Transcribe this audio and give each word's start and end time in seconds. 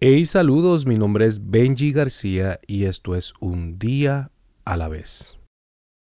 Hey, 0.00 0.26
saludos, 0.26 0.86
mi 0.86 0.96
nombre 0.96 1.26
es 1.26 1.50
Benji 1.50 1.90
García 1.90 2.60
y 2.68 2.84
esto 2.84 3.16
es 3.16 3.34
Un 3.40 3.80
día 3.80 4.30
a 4.64 4.76
la 4.76 4.86
vez. 4.86 5.40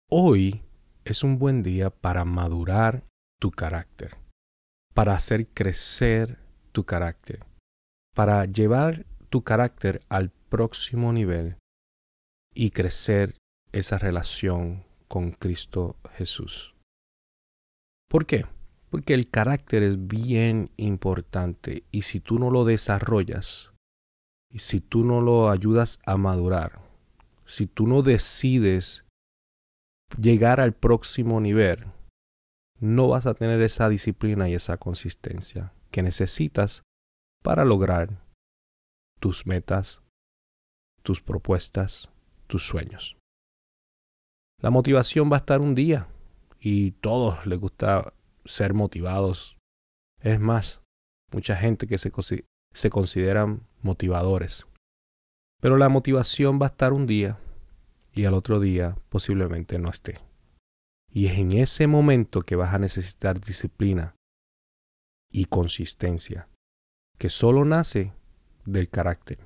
Hoy 0.07 0.61
es 1.03 1.23
un 1.23 1.39
buen 1.39 1.63
día 1.63 1.89
para 1.89 2.23
madurar 2.23 3.07
tu 3.41 3.49
carácter, 3.49 4.15
para 4.93 5.15
hacer 5.15 5.47
crecer 5.47 6.37
tu 6.73 6.85
carácter, 6.85 7.43
para 8.13 8.45
llevar 8.45 9.07
tu 9.31 9.43
carácter 9.43 10.03
al 10.09 10.29
próximo 10.29 11.11
nivel 11.11 11.57
y 12.53 12.69
crecer 12.69 13.33
esa 13.71 13.97
relación 13.97 14.83
con 15.07 15.31
Cristo 15.31 15.95
Jesús. 16.13 16.75
¿Por 18.07 18.27
qué? 18.27 18.45
Porque 18.91 19.15
el 19.15 19.27
carácter 19.31 19.81
es 19.81 20.07
bien 20.07 20.69
importante 20.77 21.83
y 21.91 22.03
si 22.03 22.19
tú 22.19 22.37
no 22.37 22.51
lo 22.51 22.63
desarrollas, 22.63 23.71
y 24.51 24.59
si 24.59 24.79
tú 24.79 25.03
no 25.03 25.21
lo 25.21 25.49
ayudas 25.49 25.99
a 26.05 26.17
madurar, 26.17 26.79
si 27.45 27.67
tú 27.67 27.87
no 27.87 28.01
decides 28.01 29.05
llegar 30.19 30.59
al 30.59 30.73
próximo 30.73 31.41
nivel, 31.41 31.85
no 32.79 33.07
vas 33.07 33.25
a 33.25 33.33
tener 33.33 33.61
esa 33.61 33.89
disciplina 33.89 34.49
y 34.49 34.53
esa 34.53 34.77
consistencia 34.77 35.73
que 35.91 36.03
necesitas 36.03 36.83
para 37.43 37.65
lograr 37.65 38.23
tus 39.19 39.45
metas, 39.45 40.01
tus 41.03 41.21
propuestas, 41.21 42.09
tus 42.47 42.65
sueños. 42.65 43.17
La 44.61 44.69
motivación 44.69 45.31
va 45.31 45.37
a 45.37 45.39
estar 45.39 45.61
un 45.61 45.75
día 45.75 46.07
y 46.59 46.91
todos 46.91 47.45
les 47.45 47.59
gusta 47.59 48.13
ser 48.45 48.73
motivados. 48.73 49.57
Es 50.21 50.39
más, 50.39 50.81
mucha 51.31 51.55
gente 51.55 51.87
que 51.87 51.97
se, 51.97 52.11
se 52.77 52.91
consideran 52.91 53.61
motivadores. 53.81 54.67
Pero 55.59 55.77
la 55.77 55.89
motivación 55.89 56.59
va 56.61 56.67
a 56.67 56.69
estar 56.69 56.93
un 56.93 57.07
día 57.07 57.39
y 58.13 58.25
al 58.25 58.35
otro 58.35 58.59
día 58.59 58.95
posiblemente 59.09 59.79
no 59.79 59.89
esté. 59.89 60.19
Y 61.11 61.25
es 61.25 61.39
en 61.39 61.53
ese 61.53 61.87
momento 61.87 62.43
que 62.43 62.55
vas 62.55 62.75
a 62.75 62.79
necesitar 62.79 63.41
disciplina 63.41 64.15
y 65.31 65.45
consistencia, 65.45 66.49
que 67.17 67.29
solo 67.31 67.65
nace 67.65 68.13
del 68.65 68.89
carácter. 68.89 69.39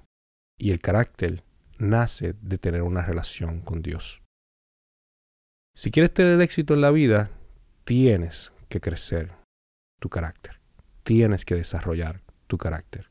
Y 0.60 0.72
el 0.72 0.82
carácter 0.82 1.46
nace 1.78 2.36
de 2.42 2.58
tener 2.58 2.82
una 2.82 3.02
relación 3.02 3.62
con 3.62 3.82
Dios. 3.82 4.22
Si 5.74 5.90
quieres 5.90 6.14
tener 6.14 6.42
éxito 6.42 6.74
en 6.74 6.82
la 6.82 6.92
vida, 6.92 7.30
tienes 7.86 8.52
que 8.68 8.82
crecer 8.82 9.32
tu 10.02 10.10
carácter. 10.10 10.60
Tienes 11.04 11.46
que 11.46 11.56
desarrollar 11.56 12.22
tu 12.48 12.58
carácter. 12.58 13.11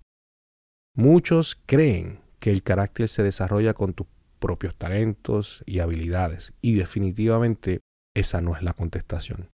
Muchos 0.94 1.60
creen 1.66 2.20
que 2.40 2.50
el 2.50 2.62
carácter 2.62 3.08
se 3.08 3.22
desarrolla 3.22 3.74
con 3.74 3.94
tus 3.94 4.06
propios 4.38 4.74
talentos 4.74 5.62
y 5.66 5.80
habilidades 5.80 6.52
y 6.60 6.74
definitivamente 6.74 7.80
esa 8.14 8.40
no 8.40 8.56
es 8.56 8.62
la 8.62 8.72
contestación. 8.72 9.50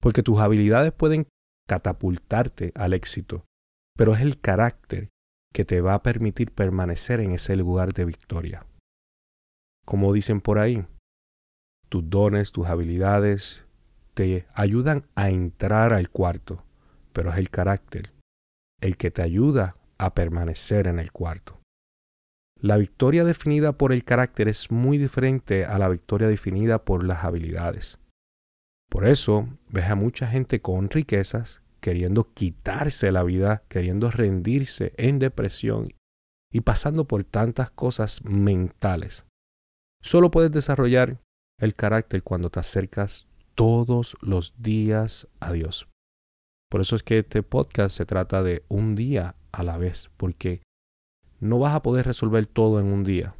Porque 0.00 0.22
tus 0.22 0.40
habilidades 0.40 0.92
pueden 0.92 1.26
catapultarte 1.68 2.72
al 2.74 2.92
éxito, 2.92 3.44
pero 3.96 4.14
es 4.14 4.20
el 4.20 4.40
carácter 4.40 5.10
que 5.52 5.64
te 5.64 5.80
va 5.80 5.94
a 5.94 6.02
permitir 6.02 6.50
permanecer 6.52 7.20
en 7.20 7.32
ese 7.32 7.56
lugar 7.56 7.92
de 7.92 8.06
victoria. 8.06 8.66
Como 9.84 10.12
dicen 10.12 10.40
por 10.40 10.58
ahí, 10.58 10.86
tus 11.88 12.08
dones, 12.08 12.52
tus 12.52 12.66
habilidades 12.68 13.66
te 14.14 14.46
ayudan 14.54 15.06
a 15.14 15.28
entrar 15.28 15.92
al 15.92 16.08
cuarto, 16.08 16.64
pero 17.12 17.30
es 17.30 17.36
el 17.36 17.50
carácter 17.50 18.12
el 18.80 18.96
que 18.96 19.10
te 19.10 19.22
ayuda 19.22 19.74
a 20.04 20.14
permanecer 20.14 20.86
en 20.86 20.98
el 20.98 21.12
cuarto. 21.12 21.60
La 22.60 22.76
victoria 22.76 23.24
definida 23.24 23.76
por 23.76 23.92
el 23.92 24.04
carácter 24.04 24.48
es 24.48 24.70
muy 24.70 24.98
diferente 24.98 25.64
a 25.64 25.78
la 25.78 25.88
victoria 25.88 26.28
definida 26.28 26.84
por 26.84 27.04
las 27.04 27.24
habilidades. 27.24 27.98
Por 28.88 29.06
eso 29.06 29.48
ves 29.68 29.86
a 29.86 29.96
mucha 29.96 30.26
gente 30.26 30.60
con 30.60 30.90
riquezas 30.90 31.62
queriendo 31.80 32.32
quitarse 32.32 33.10
la 33.10 33.24
vida, 33.24 33.64
queriendo 33.68 34.10
rendirse 34.10 34.94
en 34.96 35.18
depresión 35.18 35.88
y 36.52 36.60
pasando 36.60 37.08
por 37.08 37.24
tantas 37.24 37.70
cosas 37.72 38.24
mentales. 38.24 39.24
Solo 40.00 40.30
puedes 40.30 40.52
desarrollar 40.52 41.20
el 41.58 41.74
carácter 41.74 42.22
cuando 42.22 42.50
te 42.50 42.60
acercas 42.60 43.26
todos 43.54 44.16
los 44.20 44.54
días 44.62 45.28
a 45.40 45.52
Dios. 45.52 45.88
Por 46.72 46.80
eso 46.80 46.96
es 46.96 47.02
que 47.02 47.18
este 47.18 47.42
podcast 47.42 47.94
se 47.94 48.06
trata 48.06 48.42
de 48.42 48.64
un 48.68 48.94
día 48.94 49.36
a 49.52 49.62
la 49.62 49.76
vez, 49.76 50.08
porque 50.16 50.62
no 51.38 51.58
vas 51.58 51.74
a 51.74 51.82
poder 51.82 52.06
resolver 52.06 52.46
todo 52.46 52.80
en 52.80 52.86
un 52.86 53.04
día, 53.04 53.36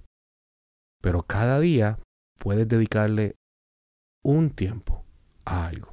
pero 1.00 1.22
cada 1.22 1.58
día 1.58 1.98
puedes 2.38 2.68
dedicarle 2.68 3.36
un 4.22 4.50
tiempo 4.50 5.06
a 5.46 5.66
algo. 5.66 5.88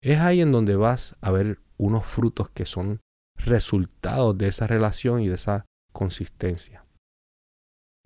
Es 0.00 0.20
ahí 0.20 0.42
en 0.42 0.52
donde 0.52 0.76
vas 0.76 1.16
a 1.22 1.32
ver 1.32 1.58
unos 1.76 2.06
frutos 2.06 2.50
que 2.50 2.66
son 2.66 3.00
resultados 3.34 4.38
de 4.38 4.46
esa 4.46 4.68
relación 4.68 5.22
y 5.22 5.26
de 5.26 5.34
esa 5.34 5.66
consistencia. 5.92 6.86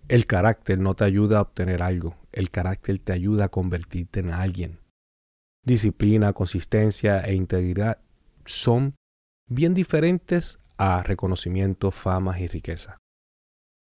El 0.07 0.25
carácter 0.25 0.79
no 0.79 0.95
te 0.95 1.03
ayuda 1.03 1.37
a 1.37 1.43
obtener 1.43 1.83
algo, 1.83 2.17
el 2.31 2.49
carácter 2.49 2.97
te 2.97 3.13
ayuda 3.13 3.45
a 3.45 3.49
convertirte 3.49 4.21
en 4.21 4.31
alguien. 4.31 4.79
Disciplina, 5.63 6.33
consistencia 6.33 7.21
e 7.21 7.35
integridad 7.35 7.99
son 8.49 8.95
bien 9.47 9.73
diferentes 9.73 10.59
a 10.77 11.03
reconocimiento, 11.03 11.91
fama 11.91 12.39
y 12.39 12.47
riqueza. 12.47 12.97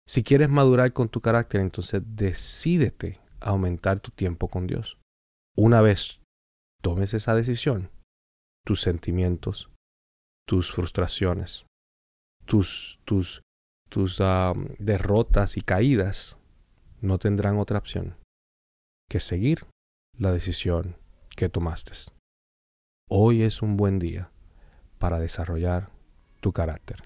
Si 0.07 0.23
quieres 0.23 0.49
madurar 0.51 0.93
con 0.93 1.09
tu 1.09 1.21
carácter, 1.21 1.61
entonces 1.61 2.03
decídete 2.05 3.21
a 3.41 3.51
aumentar 3.51 4.01
tu 4.01 4.11
tiempo 4.11 4.49
con 4.49 4.67
Dios. 4.67 4.99
Una 5.57 5.81
vez 5.81 6.21
tomes 6.83 7.15
esa 7.15 7.35
decisión, 7.35 7.91
tus 8.65 8.81
sentimientos, 8.81 9.71
tus 10.47 10.71
frustraciones, 10.71 11.67
tus, 12.45 13.01
tus, 13.05 13.43
tus 13.89 14.19
derrotas 14.79 15.57
y 15.57 15.61
caídas 15.63 16.39
no 17.01 17.19
tendrán 17.19 17.59
otra 17.59 17.79
opción 17.79 18.17
que 19.09 19.21
seguir 19.21 19.67
la 20.19 20.33
decisión 20.33 20.97
que 21.37 21.49
tomaste. 21.49 21.93
Hoy 23.09 23.43
es 23.43 23.63
un 23.63 23.77
buen 23.77 23.99
día 23.99 24.31
para 24.99 25.19
desarrollar 25.19 25.89
tu 26.41 26.53
carácter. 26.53 27.03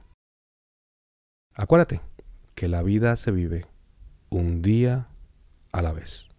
Acuérdate 1.55 2.01
que 2.55 2.69
la 2.69 2.83
vida 2.83 3.17
se 3.17 3.31
vive 3.31 3.67
un 4.31 4.63
día 4.63 5.09
a 5.73 5.83
la 5.83 5.93
vez. 5.93 6.32